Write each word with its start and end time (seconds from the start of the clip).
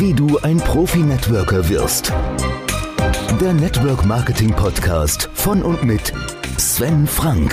Wie 0.00 0.14
du 0.14 0.38
ein 0.38 0.58
Profi-Networker 0.58 1.68
wirst. 1.68 2.12
Der 3.40 3.52
Network 3.52 4.06
Marketing 4.06 4.52
Podcast 4.52 5.28
von 5.34 5.60
und 5.60 5.82
mit 5.82 6.12
Sven 6.56 7.04
Frank. 7.04 7.52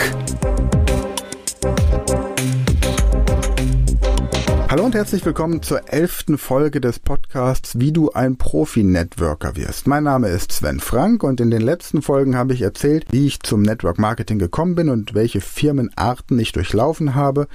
Hallo 4.69 4.83
und 4.83 4.93
herzlich 4.93 5.25
willkommen 5.25 5.63
zur 5.63 5.91
elften 5.91 6.37
Folge 6.37 6.79
des 6.79 6.99
Podcasts 6.99 7.79
Wie 7.79 7.91
du 7.91 8.11
ein 8.11 8.37
Profi-Networker 8.37 9.55
wirst. 9.55 9.87
Mein 9.87 10.03
Name 10.03 10.27
ist 10.27 10.51
Sven 10.51 10.79
Frank 10.79 11.23
und 11.23 11.41
in 11.41 11.49
den 11.49 11.63
letzten 11.63 12.03
Folgen 12.03 12.35
habe 12.35 12.53
ich 12.53 12.61
erzählt, 12.61 13.07
wie 13.09 13.25
ich 13.25 13.39
zum 13.39 13.63
Network 13.63 13.97
Marketing 13.97 14.37
gekommen 14.37 14.75
bin 14.75 14.89
und 14.89 15.15
welche 15.15 15.41
Firmenarten 15.41 16.37
ich 16.37 16.51
durchlaufen 16.51 17.15
habe. 17.15 17.47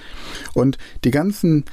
Und 0.52 0.78
die 1.04 1.12
ganzen 1.12 1.64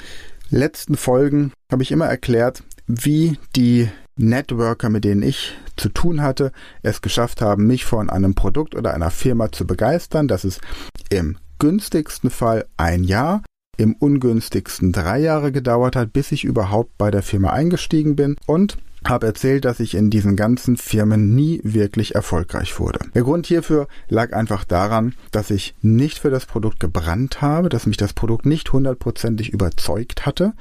letzten 0.52 0.96
Folgen 0.96 1.52
habe 1.72 1.82
ich 1.82 1.92
immer 1.92 2.06
erklärt, 2.06 2.62
wie 2.88 3.38
die 3.56 3.90
Networker, 4.16 4.90
mit 4.90 5.04
denen 5.04 5.22
ich 5.22 5.54
zu 5.76 5.90
tun 5.90 6.22
hatte, 6.22 6.52
es 6.82 7.02
geschafft 7.02 7.42
haben, 7.42 7.68
mich 7.68 7.86
von 7.86 8.10
einem 8.10 8.34
Produkt 8.34 8.76
oder 8.76 8.94
einer 8.94 9.12
Firma 9.12 9.52
zu 9.52 9.68
begeistern. 9.68 10.28
Das 10.28 10.44
ist 10.44 10.60
im 11.10 11.38
günstigsten 11.60 12.30
Fall 12.30 12.66
ein 12.78 13.04
Jahr 13.04 13.44
im 13.78 13.94
ungünstigsten 13.94 14.92
drei 14.92 15.20
Jahre 15.20 15.52
gedauert 15.52 15.96
hat, 15.96 16.12
bis 16.12 16.32
ich 16.32 16.44
überhaupt 16.44 16.98
bei 16.98 17.12
der 17.12 17.22
Firma 17.22 17.52
eingestiegen 17.52 18.16
bin 18.16 18.36
und 18.48 18.78
habe 19.06 19.28
erzählt, 19.28 19.66
dass 19.66 19.80
ich 19.80 19.96
in 19.96 20.10
diesen 20.10 20.36
ganzen 20.36 20.78
Firmen 20.78 21.36
nie 21.36 21.62
wirklich 21.64 22.16
erfolgreich 22.16 22.80
wurde. 22.80 23.00
Der 23.14 23.24
Grund 23.24 23.48
hierfür 23.48 23.88
lag 24.10 24.34
einfach 24.34 24.64
daran, 24.64 25.14
dass 25.32 25.50
ich 25.50 25.76
nicht 25.82 26.20
für 26.20 26.30
das 26.30 26.46
Produkt 26.46 26.80
gebrannt 26.80 27.42
habe, 27.42 27.70
dass 27.70 27.86
mich 27.86 27.98
das 27.98 28.14
Produkt 28.14 28.46
nicht 28.46 28.72
hundertprozentig 28.74 29.50
überzeugt 29.50 30.26
hatte 30.26 30.54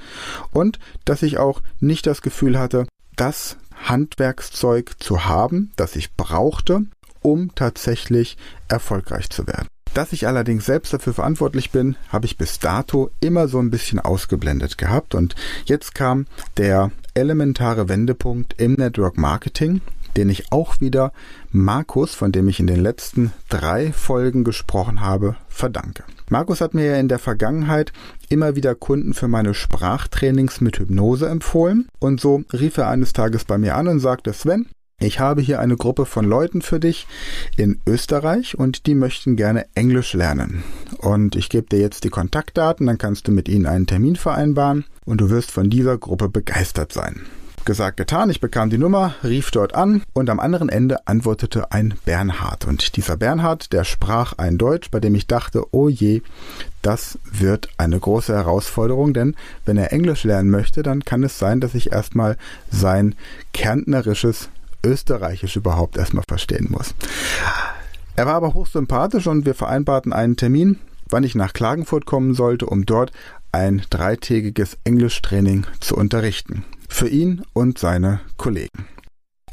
und 0.52 0.78
dass 1.04 1.22
ich 1.22 1.38
auch 1.38 1.62
nicht 1.80 2.06
das 2.06 2.22
Gefühl 2.22 2.58
hatte, 2.58 2.86
das 3.16 3.56
Handwerkszeug 3.74 4.94
zu 4.98 5.24
haben, 5.26 5.72
das 5.76 5.96
ich 5.96 6.14
brauchte, 6.14 6.82
um 7.22 7.54
tatsächlich 7.54 8.36
erfolgreich 8.68 9.30
zu 9.30 9.46
werden. 9.46 9.68
Dass 9.94 10.12
ich 10.12 10.26
allerdings 10.26 10.66
selbst 10.66 10.92
dafür 10.92 11.14
verantwortlich 11.14 11.70
bin, 11.70 11.96
habe 12.10 12.26
ich 12.26 12.36
bis 12.36 12.58
dato 12.58 13.10
immer 13.20 13.48
so 13.48 13.58
ein 13.58 13.70
bisschen 13.70 13.98
ausgeblendet 13.98 14.76
gehabt 14.76 15.14
und 15.14 15.34
jetzt 15.64 15.94
kam 15.94 16.26
der 16.58 16.90
elementare 17.16 17.88
Wendepunkt 17.88 18.60
im 18.60 18.74
Network 18.74 19.16
Marketing, 19.16 19.80
den 20.16 20.30
ich 20.30 20.52
auch 20.52 20.80
wieder 20.80 21.12
Markus, 21.50 22.14
von 22.14 22.32
dem 22.32 22.48
ich 22.48 22.60
in 22.60 22.66
den 22.66 22.80
letzten 22.80 23.32
drei 23.48 23.92
Folgen 23.92 24.44
gesprochen 24.44 25.00
habe, 25.00 25.36
verdanke. 25.48 26.04
Markus 26.28 26.60
hat 26.60 26.74
mir 26.74 26.86
ja 26.86 26.96
in 26.96 27.08
der 27.08 27.18
Vergangenheit 27.18 27.92
immer 28.28 28.56
wieder 28.56 28.74
Kunden 28.74 29.14
für 29.14 29.28
meine 29.28 29.54
Sprachtrainings 29.54 30.60
mit 30.60 30.78
Hypnose 30.78 31.28
empfohlen 31.28 31.86
und 31.98 32.20
so 32.20 32.42
rief 32.52 32.78
er 32.78 32.88
eines 32.88 33.12
Tages 33.12 33.44
bei 33.44 33.58
mir 33.58 33.76
an 33.76 33.88
und 33.88 34.00
sagte, 34.00 34.32
Sven, 34.32 34.66
ich 34.98 35.20
habe 35.20 35.42
hier 35.42 35.60
eine 35.60 35.76
Gruppe 35.76 36.06
von 36.06 36.24
Leuten 36.24 36.62
für 36.62 36.80
dich 36.80 37.06
in 37.56 37.80
Österreich 37.86 38.58
und 38.58 38.86
die 38.86 38.94
möchten 38.94 39.36
gerne 39.36 39.66
Englisch 39.74 40.14
lernen. 40.14 40.62
Und 40.98 41.36
ich 41.36 41.50
gebe 41.50 41.68
dir 41.68 41.80
jetzt 41.80 42.04
die 42.04 42.08
Kontaktdaten, 42.08 42.86
dann 42.86 42.96
kannst 42.96 43.28
du 43.28 43.32
mit 43.32 43.48
ihnen 43.48 43.66
einen 43.66 43.86
Termin 43.86 44.16
vereinbaren 44.16 44.86
und 45.04 45.20
du 45.20 45.28
wirst 45.28 45.50
von 45.50 45.68
dieser 45.68 45.98
Gruppe 45.98 46.30
begeistert 46.30 46.92
sein. 46.92 47.26
Gesagt, 47.66 47.96
getan, 47.96 48.30
ich 48.30 48.40
bekam 48.40 48.70
die 48.70 48.78
Nummer, 48.78 49.16
rief 49.24 49.50
dort 49.50 49.74
an 49.74 50.02
und 50.14 50.30
am 50.30 50.38
anderen 50.38 50.68
Ende 50.68 51.06
antwortete 51.08 51.72
ein 51.72 51.94
Bernhard. 52.04 52.64
Und 52.64 52.96
dieser 52.96 53.16
Bernhard, 53.16 53.72
der 53.72 53.82
sprach 53.82 54.34
ein 54.38 54.56
Deutsch, 54.56 54.90
bei 54.92 55.00
dem 55.00 55.16
ich 55.16 55.26
dachte, 55.26 55.64
oh 55.72 55.88
je, 55.88 56.22
das 56.80 57.18
wird 57.24 57.68
eine 57.76 57.98
große 57.98 58.32
Herausforderung, 58.32 59.12
denn 59.12 59.34
wenn 59.64 59.76
er 59.76 59.92
Englisch 59.92 60.22
lernen 60.22 60.48
möchte, 60.48 60.84
dann 60.84 61.04
kann 61.04 61.24
es 61.24 61.40
sein, 61.40 61.60
dass 61.60 61.74
ich 61.74 61.90
erstmal 61.90 62.36
sein 62.70 63.16
kärntnerisches 63.52 64.48
Österreichisch 64.86 65.56
überhaupt 65.56 65.96
erstmal 65.96 66.24
verstehen 66.28 66.68
muss. 66.70 66.94
Er 68.14 68.26
war 68.26 68.34
aber 68.34 68.54
hochsympathisch 68.54 69.26
und 69.26 69.44
wir 69.44 69.54
vereinbarten 69.54 70.12
einen 70.12 70.36
Termin, 70.36 70.78
wann 71.10 71.24
ich 71.24 71.34
nach 71.34 71.52
Klagenfurt 71.52 72.06
kommen 72.06 72.34
sollte, 72.34 72.66
um 72.66 72.86
dort 72.86 73.12
ein 73.52 73.82
dreitägiges 73.90 74.78
Englischtraining 74.84 75.66
zu 75.80 75.96
unterrichten. 75.96 76.64
Für 76.88 77.08
ihn 77.08 77.42
und 77.52 77.78
seine 77.78 78.20
Kollegen. 78.36 78.86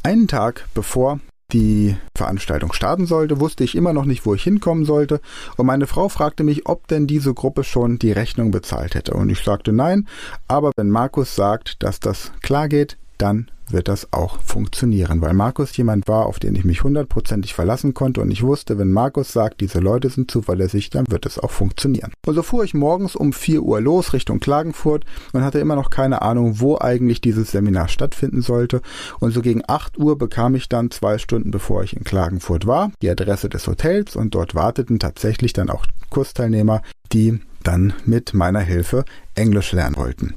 Einen 0.04 0.28
Tag 0.28 0.68
bevor 0.74 1.20
die 1.52 1.96
Veranstaltung 2.16 2.74
starten 2.74 3.06
sollte, 3.06 3.40
wusste 3.40 3.64
ich 3.64 3.76
immer 3.76 3.94
noch 3.94 4.06
nicht, 4.06 4.26
wo 4.26 4.34
ich 4.34 4.44
hinkommen 4.44 4.86
sollte, 4.86 5.22
und 5.56 5.66
meine 5.66 5.88
Frau 5.88 6.10
fragte 6.10 6.44
mich, 6.44 6.68
ob 6.68 6.88
denn 6.88 7.06
diese 7.08 7.34
Gruppe 7.34 7.64
schon 7.64 8.00
die 8.00 8.12
Rechnung 8.12 8.52
bezahlt 8.52 8.96
hätte. 8.96 9.14
Und 9.14 9.30
ich 9.30 9.44
sagte 9.44 9.72
nein, 9.72 10.08
aber 10.48 10.72
wenn 10.76 10.90
Markus 10.90 11.36
sagt, 11.36 11.84
dass 11.84 12.00
das 12.00 12.32
klar 12.42 12.68
geht, 12.70 12.98
dann 13.18 13.48
wird 13.70 13.88
das 13.88 14.12
auch 14.12 14.40
funktionieren, 14.42 15.22
weil 15.22 15.34
Markus 15.34 15.76
jemand 15.78 16.08
war, 16.08 16.26
auf 16.26 16.40
den 16.40 16.56
ich 16.56 16.66
mich 16.66 16.84
hundertprozentig 16.84 17.54
verlassen 17.54 17.94
konnte 17.94 18.22
und 18.22 18.32
ich 18.32 18.44
wusste, 18.44 18.78
wenn 18.78 18.92
Markus 18.92 19.32
sagt, 19.32 19.62
diese 19.62 19.80
Leute 19.80 20.10
sind 20.10 20.30
zuverlässig, 20.30 20.90
dann 20.90 21.06
wird 21.10 21.26
es 21.26 21.40
auch 21.40 21.52
funktionieren. 21.52 22.12
Und 22.26 22.36
so 22.36 22.44
fuhr 22.44 22.64
ich 22.64 22.74
morgens 22.74 23.16
um 23.16 23.34
4 23.34 23.64
Uhr 23.64 23.82
los 23.82 24.14
Richtung 24.14 24.40
Klagenfurt 24.40 25.06
und 25.32 25.44
hatte 25.44 25.60
immer 25.60 25.76
noch 25.76 25.90
keine 25.90 26.22
Ahnung, 26.22 26.60
wo 26.60 26.78
eigentlich 26.78 27.22
dieses 27.22 27.52
Seminar 27.52 27.88
stattfinden 27.88 28.42
sollte 28.42 28.82
und 29.20 29.32
so 29.32 29.42
gegen 29.42 29.64
8 29.68 29.98
Uhr 29.98 30.18
bekam 30.18 30.56
ich 30.56 30.70
dann 30.70 30.92
zwei 30.92 31.18
Stunden 31.18 31.52
bevor 31.52 31.84
ich 31.84 31.96
in 31.96 32.04
Klagenfurt 32.04 32.68
war, 32.68 32.92
die 33.02 33.10
Adresse 33.10 33.50
des 33.50 33.68
Hotels 33.68 34.16
und 34.16 34.36
dort 34.36 34.56
warteten 34.56 35.00
tatsächlich 35.00 35.54
dann 35.54 35.70
auch 35.70 35.86
Kursteilnehmer, 36.10 36.82
die 37.12 37.40
dann 37.64 37.94
mit 38.06 38.34
meiner 38.34 38.60
Hilfe 38.60 39.06
Englisch 39.36 39.72
lernen 39.72 39.96
wollten. 39.96 40.36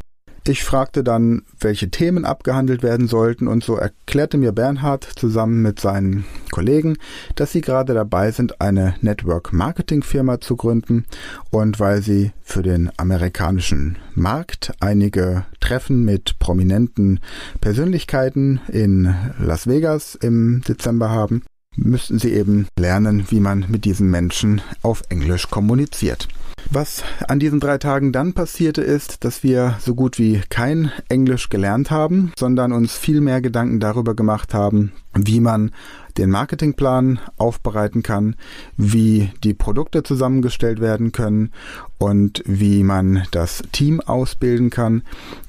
Ich 0.48 0.62
fragte 0.62 1.02
dann, 1.02 1.42
welche 1.58 1.90
Themen 1.90 2.24
abgehandelt 2.24 2.84
werden 2.84 3.08
sollten 3.08 3.48
und 3.48 3.64
so 3.64 3.74
erklärte 3.74 4.38
mir 4.38 4.52
Bernhard 4.52 5.02
zusammen 5.02 5.60
mit 5.60 5.80
seinen 5.80 6.24
Kollegen, 6.52 6.98
dass 7.34 7.50
sie 7.50 7.62
gerade 7.62 7.94
dabei 7.94 8.30
sind, 8.30 8.60
eine 8.60 8.94
Network 9.00 9.52
Marketing 9.52 10.04
Firma 10.04 10.40
zu 10.40 10.54
gründen 10.54 11.04
und 11.50 11.80
weil 11.80 12.00
sie 12.00 12.30
für 12.42 12.62
den 12.62 12.92
amerikanischen 12.96 13.98
Markt 14.14 14.72
einige 14.78 15.46
Treffen 15.58 16.04
mit 16.04 16.38
prominenten 16.38 17.18
Persönlichkeiten 17.60 18.60
in 18.68 19.12
Las 19.40 19.66
Vegas 19.66 20.14
im 20.14 20.62
Dezember 20.62 21.10
haben, 21.10 21.42
müssten 21.74 22.20
sie 22.20 22.32
eben 22.32 22.68
lernen, 22.78 23.26
wie 23.30 23.40
man 23.40 23.64
mit 23.66 23.84
diesen 23.84 24.10
Menschen 24.10 24.60
auf 24.82 25.02
Englisch 25.08 25.50
kommuniziert. 25.50 26.28
Was 26.70 27.04
an 27.28 27.38
diesen 27.38 27.60
drei 27.60 27.78
Tagen 27.78 28.12
dann 28.12 28.32
passierte, 28.32 28.82
ist, 28.82 29.24
dass 29.24 29.42
wir 29.42 29.76
so 29.80 29.94
gut 29.94 30.18
wie 30.18 30.42
kein 30.48 30.90
Englisch 31.08 31.48
gelernt 31.48 31.90
haben, 31.90 32.32
sondern 32.38 32.72
uns 32.72 32.96
viel 32.96 33.20
mehr 33.20 33.40
Gedanken 33.40 33.80
darüber 33.80 34.14
gemacht 34.14 34.52
haben, 34.52 34.92
wie 35.16 35.40
man 35.40 35.70
den 36.18 36.30
Marketingplan 36.30 37.20
aufbereiten 37.36 38.02
kann, 38.02 38.36
wie 38.76 39.30
die 39.44 39.54
Produkte 39.54 40.02
zusammengestellt 40.02 40.80
werden 40.80 41.12
können 41.12 41.52
und 41.98 42.42
wie 42.46 42.82
man 42.82 43.26
das 43.30 43.62
Team 43.72 44.00
ausbilden 44.00 44.70
kann. 44.70 45.02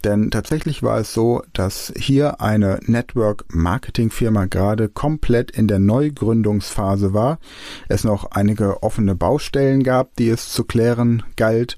Denn 0.04 0.32
tatsächlich 0.32 0.84
war 0.84 1.00
es 1.00 1.14
so, 1.14 1.42
dass 1.54 1.94
hier 1.98 2.42
eine 2.42 2.80
Network 2.86 3.46
Marketing 3.50 4.10
Firma 4.10 4.46
gerade 4.46 4.90
komplett 4.90 5.52
in 5.52 5.68
der 5.68 5.80
Neugründungsphase 5.80 7.14
war. 7.14 7.40
Es 7.88 8.04
noch 8.04 8.32
einige 8.32 8.84
offene 8.84 9.16
Baustellen 9.16 9.84
gab, 9.84 10.16
die 10.16 10.30
es 10.30 10.50
zu 10.50 10.64
klären 10.64 11.24
galt 11.36 11.78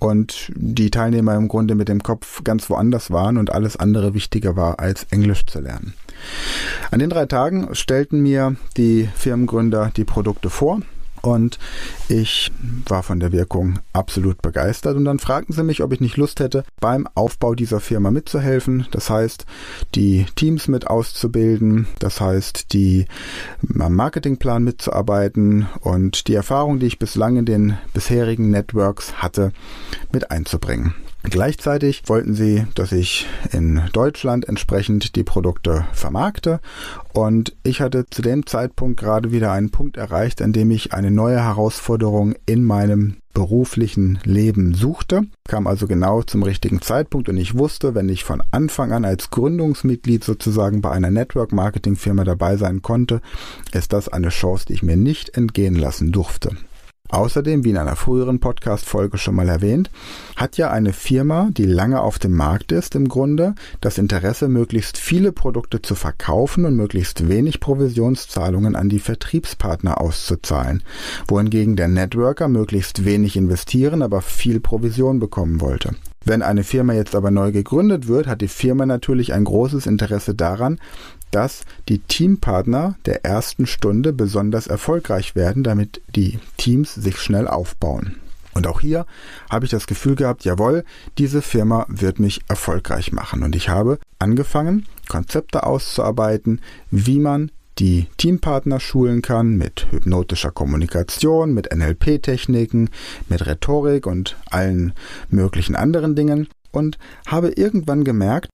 und 0.00 0.50
die 0.56 0.90
Teilnehmer 0.90 1.36
im 1.36 1.46
Grunde 1.46 1.76
mit 1.76 1.88
dem 1.88 2.02
Kopf 2.02 2.42
ganz 2.42 2.68
woanders 2.68 3.10
waren 3.10 3.36
und 3.36 3.52
alles 3.52 3.76
andere 3.76 4.14
wichtiger 4.14 4.56
war, 4.56 4.80
als 4.80 5.04
Englisch 5.10 5.46
zu 5.46 5.60
lernen. 5.60 5.94
An 6.90 6.98
den 6.98 7.10
drei 7.10 7.26
Tagen 7.26 7.74
stellten 7.74 8.20
mir 8.20 8.56
die 8.76 9.08
Firmengründer 9.14 9.92
die 9.94 10.04
Produkte 10.04 10.50
vor 10.50 10.80
und 11.22 11.58
ich 12.08 12.50
war 12.86 13.02
von 13.02 13.20
der 13.20 13.32
Wirkung 13.32 13.78
absolut 13.92 14.42
begeistert. 14.42 14.96
Und 14.96 15.04
dann 15.04 15.18
fragten 15.18 15.54
sie 15.54 15.62
mich, 15.62 15.82
ob 15.82 15.92
ich 15.92 16.00
nicht 16.00 16.16
Lust 16.16 16.40
hätte, 16.40 16.64
beim 16.80 17.06
Aufbau 17.14 17.54
dieser 17.54 17.80
Firma 17.80 18.10
mitzuhelfen. 18.10 18.86
Das 18.90 19.10
heißt, 19.10 19.46
die 19.94 20.26
Teams 20.36 20.68
mit 20.68 20.86
auszubilden, 20.86 21.86
das 21.98 22.20
heißt, 22.20 22.72
die 22.72 23.06
am 23.78 23.94
Marketingplan 23.94 24.64
mitzuarbeiten 24.64 25.68
und 25.80 26.28
die 26.28 26.34
Erfahrung, 26.34 26.78
die 26.78 26.86
ich 26.86 26.98
bislang 26.98 27.36
in 27.36 27.44
den 27.44 27.78
bisherigen 27.92 28.50
Networks 28.50 29.14
hatte, 29.14 29.52
mit 30.12 30.30
einzubringen. 30.30 30.94
Gleichzeitig 31.22 32.02
wollten 32.06 32.34
sie, 32.34 32.66
dass 32.74 32.92
ich 32.92 33.26
in 33.52 33.82
Deutschland 33.92 34.48
entsprechend 34.48 35.16
die 35.16 35.22
Produkte 35.22 35.84
vermarkte 35.92 36.60
und 37.12 37.54
ich 37.62 37.82
hatte 37.82 38.06
zu 38.08 38.22
dem 38.22 38.46
Zeitpunkt 38.46 38.98
gerade 38.98 39.30
wieder 39.30 39.52
einen 39.52 39.70
Punkt 39.70 39.98
erreicht, 39.98 40.40
an 40.40 40.52
dem 40.52 40.70
ich 40.70 40.94
eine 40.94 41.10
neue 41.10 41.42
Herausforderung 41.42 42.34
in 42.46 42.64
meinem 42.64 43.16
beruflichen 43.34 44.18
Leben 44.24 44.74
suchte, 44.74 45.22
kam 45.46 45.66
also 45.66 45.86
genau 45.86 46.22
zum 46.22 46.42
richtigen 46.42 46.80
Zeitpunkt 46.80 47.28
und 47.28 47.36
ich 47.36 47.56
wusste, 47.56 47.94
wenn 47.94 48.08
ich 48.08 48.24
von 48.24 48.42
Anfang 48.50 48.92
an 48.92 49.04
als 49.04 49.30
Gründungsmitglied 49.30 50.24
sozusagen 50.24 50.80
bei 50.80 50.90
einer 50.90 51.10
Network 51.10 51.52
Marketing 51.52 51.96
Firma 51.96 52.24
dabei 52.24 52.56
sein 52.56 52.82
konnte, 52.82 53.20
ist 53.72 53.92
das 53.92 54.08
eine 54.08 54.30
Chance, 54.30 54.64
die 54.66 54.72
ich 54.72 54.82
mir 54.82 54.96
nicht 54.96 55.36
entgehen 55.36 55.74
lassen 55.74 56.12
durfte. 56.12 56.56
Außerdem, 57.10 57.64
wie 57.64 57.70
in 57.70 57.76
einer 57.76 57.96
früheren 57.96 58.40
Podcast-Folge 58.40 59.18
schon 59.18 59.34
mal 59.34 59.48
erwähnt, 59.48 59.90
hat 60.36 60.56
ja 60.56 60.70
eine 60.70 60.92
Firma, 60.92 61.48
die 61.50 61.66
lange 61.66 62.00
auf 62.00 62.18
dem 62.18 62.32
Markt 62.32 62.72
ist, 62.72 62.94
im 62.94 63.08
Grunde 63.08 63.54
das 63.80 63.98
Interesse, 63.98 64.48
möglichst 64.48 64.96
viele 64.98 65.32
Produkte 65.32 65.82
zu 65.82 65.94
verkaufen 65.94 66.64
und 66.64 66.76
möglichst 66.76 67.28
wenig 67.28 67.60
Provisionszahlungen 67.60 68.76
an 68.76 68.88
die 68.88 69.00
Vertriebspartner 69.00 70.00
auszuzahlen, 70.00 70.82
wohingegen 71.26 71.76
der 71.76 71.88
Networker 71.88 72.48
möglichst 72.48 73.04
wenig 73.04 73.36
investieren, 73.36 74.02
aber 74.02 74.22
viel 74.22 74.60
Provision 74.60 75.18
bekommen 75.18 75.60
wollte. 75.60 75.94
Wenn 76.24 76.42
eine 76.42 76.64
Firma 76.64 76.92
jetzt 76.92 77.14
aber 77.14 77.30
neu 77.30 77.50
gegründet 77.50 78.06
wird, 78.06 78.26
hat 78.26 78.42
die 78.42 78.48
Firma 78.48 78.84
natürlich 78.84 79.32
ein 79.32 79.44
großes 79.44 79.86
Interesse 79.86 80.34
daran, 80.34 80.78
dass 81.30 81.62
die 81.88 81.98
Teampartner 81.98 82.96
der 83.06 83.24
ersten 83.24 83.66
Stunde 83.66 84.12
besonders 84.12 84.66
erfolgreich 84.66 85.34
werden, 85.34 85.62
damit 85.62 86.00
die 86.14 86.38
Teams 86.56 86.94
sich 86.94 87.18
schnell 87.18 87.48
aufbauen. 87.48 88.16
Und 88.52 88.66
auch 88.66 88.80
hier 88.80 89.06
habe 89.48 89.64
ich 89.64 89.70
das 89.70 89.86
Gefühl 89.86 90.16
gehabt, 90.16 90.44
jawohl, 90.44 90.84
diese 91.18 91.40
Firma 91.40 91.86
wird 91.88 92.18
mich 92.18 92.40
erfolgreich 92.48 93.12
machen. 93.12 93.42
Und 93.42 93.54
ich 93.54 93.68
habe 93.68 93.98
angefangen, 94.18 94.86
Konzepte 95.08 95.64
auszuarbeiten, 95.64 96.60
wie 96.90 97.20
man 97.20 97.50
die 97.78 98.08
Teampartner 98.18 98.80
schulen 98.80 99.22
kann 99.22 99.56
mit 99.56 99.86
hypnotischer 99.90 100.50
Kommunikation, 100.50 101.54
mit 101.54 101.74
NLP-Techniken, 101.74 102.90
mit 103.28 103.46
Rhetorik 103.46 104.06
und 104.06 104.36
allen 104.50 104.92
möglichen 105.30 105.76
anderen 105.76 106.14
Dingen 106.14 106.48
und 106.72 106.98
habe 107.26 107.48
irgendwann 107.50 108.04
gemerkt, 108.04 108.50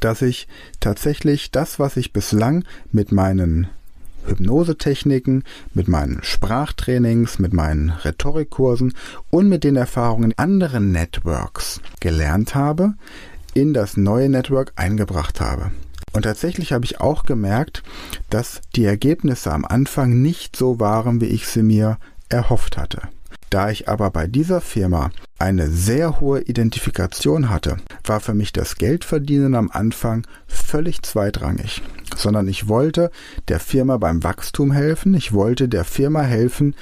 dass 0.00 0.22
ich 0.22 0.48
tatsächlich 0.80 1.50
das, 1.50 1.78
was 1.78 1.96
ich 1.96 2.12
bislang 2.12 2.64
mit 2.92 3.12
meinen 3.12 3.68
Hypnosetechniken, 4.26 5.44
mit 5.74 5.88
meinen 5.88 6.18
Sprachtrainings, 6.22 7.38
mit 7.38 7.52
meinen 7.52 7.90
Rhetorikkursen 7.90 8.94
und 9.30 9.48
mit 9.48 9.64
den 9.64 9.76
Erfahrungen 9.76 10.34
anderen 10.36 10.92
Networks 10.92 11.80
gelernt 12.00 12.54
habe, 12.54 12.94
in 13.54 13.72
das 13.72 13.96
neue 13.96 14.28
Network 14.28 14.72
eingebracht 14.76 15.40
habe. 15.40 15.70
Und 16.12 16.22
tatsächlich 16.22 16.72
habe 16.72 16.84
ich 16.84 17.00
auch 17.00 17.24
gemerkt, 17.24 17.82
dass 18.30 18.60
die 18.74 18.84
Ergebnisse 18.84 19.52
am 19.52 19.64
Anfang 19.64 20.22
nicht 20.22 20.56
so 20.56 20.80
waren, 20.80 21.20
wie 21.20 21.26
ich 21.26 21.46
sie 21.46 21.62
mir 21.62 21.98
erhofft 22.28 22.76
hatte. 22.76 23.02
Da 23.50 23.70
ich 23.70 23.88
aber 23.88 24.10
bei 24.10 24.26
dieser 24.26 24.60
Firma 24.60 25.10
eine 25.38 25.68
sehr 25.68 26.20
hohe 26.20 26.40
Identifikation 26.40 27.50
hatte, 27.50 27.76
war 28.04 28.20
für 28.20 28.34
mich 28.34 28.52
das 28.52 28.76
Geldverdienen 28.76 29.54
am 29.54 29.70
Anfang 29.70 30.26
völlig 30.46 31.02
zweitrangig, 31.02 31.82
sondern 32.16 32.48
ich 32.48 32.68
wollte 32.68 33.10
der 33.48 33.60
Firma 33.60 33.98
beim 33.98 34.24
Wachstum 34.24 34.72
helfen, 34.72 35.14
ich 35.14 35.32
wollte 35.32 35.68
der 35.68 35.84
Firma 35.84 36.22
helfen, 36.22 36.74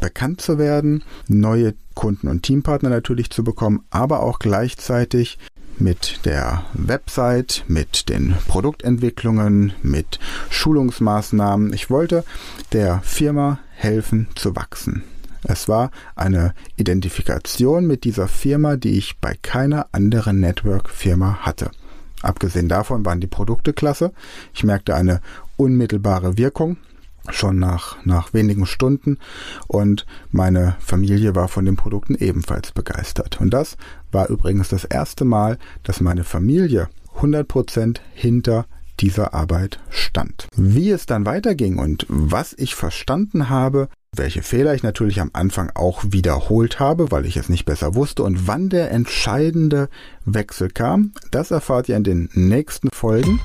bekannt 0.00 0.40
zu 0.40 0.58
werden, 0.58 1.02
neue 1.28 1.74
Kunden 1.94 2.28
und 2.28 2.42
Teampartner 2.42 2.90
natürlich 2.90 3.30
zu 3.30 3.42
bekommen, 3.42 3.84
aber 3.90 4.22
auch 4.22 4.38
gleichzeitig 4.38 5.38
mit 5.78 6.24
der 6.24 6.64
Website, 6.74 7.64
mit 7.68 8.08
den 8.08 8.34
Produktentwicklungen, 8.48 9.72
mit 9.82 10.18
Schulungsmaßnahmen. 10.50 11.72
Ich 11.72 11.90
wollte 11.90 12.24
der 12.72 13.00
Firma 13.02 13.58
helfen 13.74 14.28
zu 14.34 14.56
wachsen. 14.56 15.02
Es 15.44 15.68
war 15.68 15.90
eine 16.14 16.54
Identifikation 16.76 17.86
mit 17.86 18.04
dieser 18.04 18.28
Firma, 18.28 18.76
die 18.76 18.98
ich 18.98 19.18
bei 19.18 19.36
keiner 19.40 19.86
anderen 19.92 20.40
Network-Firma 20.40 21.38
hatte. 21.42 21.70
Abgesehen 22.22 22.68
davon 22.68 23.04
waren 23.04 23.20
die 23.20 23.26
Produkte 23.26 23.72
klasse. 23.72 24.12
Ich 24.54 24.64
merkte 24.64 24.94
eine 24.94 25.20
unmittelbare 25.56 26.38
Wirkung 26.38 26.76
schon 27.30 27.58
nach, 27.58 28.04
nach 28.04 28.32
wenigen 28.34 28.66
Stunden 28.66 29.18
und 29.66 30.06
meine 30.30 30.76
Familie 30.78 31.34
war 31.34 31.48
von 31.48 31.64
den 31.64 31.76
Produkten 31.76 32.14
ebenfalls 32.14 32.72
begeistert. 32.72 33.40
Und 33.40 33.50
das 33.50 33.76
war 34.12 34.28
übrigens 34.28 34.68
das 34.68 34.84
erste 34.84 35.24
Mal, 35.24 35.58
dass 35.82 36.00
meine 36.00 36.24
Familie 36.24 36.88
100% 37.18 37.98
hinter 38.14 38.66
dieser 39.00 39.34
Arbeit 39.34 39.78
stand. 39.90 40.48
Wie 40.56 40.90
es 40.90 41.06
dann 41.06 41.26
weiterging 41.26 41.78
und 41.78 42.06
was 42.08 42.54
ich 42.56 42.74
verstanden 42.74 43.48
habe, 43.48 43.88
welche 44.12 44.42
Fehler 44.42 44.74
ich 44.74 44.82
natürlich 44.82 45.20
am 45.20 45.30
Anfang 45.32 45.70
auch 45.74 46.04
wiederholt 46.08 46.80
habe, 46.80 47.10
weil 47.10 47.26
ich 47.26 47.36
es 47.36 47.48
nicht 47.48 47.64
besser 47.64 47.94
wusste 47.94 48.22
und 48.22 48.46
wann 48.46 48.68
der 48.68 48.90
entscheidende 48.90 49.88
Wechsel 50.24 50.70
kam, 50.70 51.12
das 51.30 51.50
erfahrt 51.50 51.88
ihr 51.88 51.96
in 51.96 52.04
den 52.04 52.28
nächsten 52.32 52.88
Folgen. 52.92 53.40